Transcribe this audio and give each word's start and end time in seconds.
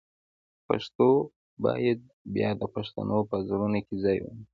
پښتو 0.67 1.07
باید 1.63 1.99
بیا 2.33 2.49
د 2.61 2.63
پښتنو 2.75 3.17
په 3.29 3.37
زړونو 3.47 3.79
کې 3.85 3.95
ځای 4.03 4.17
ونیسي. 4.21 4.43